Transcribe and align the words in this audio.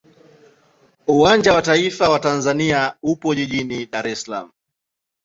Uwanja 1.07 1.53
wa 1.53 1.61
taifa 1.61 2.09
wa 2.09 2.19
Tanzania 2.19 2.95
upo 3.03 3.35
jijini 3.35 3.85
Dar 3.85 4.07
es 4.07 4.21
Salaam. 4.23 4.51